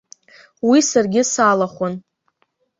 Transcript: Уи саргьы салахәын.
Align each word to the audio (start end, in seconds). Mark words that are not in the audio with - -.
Уи 0.69 0.79
саргьы 0.89 1.21
салахәын. 1.31 1.93